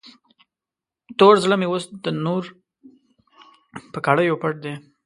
تور 1.17 1.35
زړه 1.43 1.55
مې 1.59 1.67
اوس 1.69 1.83
د 2.03 2.05
نور 2.25 2.43
په 3.91 3.99
کړیو 4.05 4.39
پټ 4.41 4.53
دی. 4.63 4.73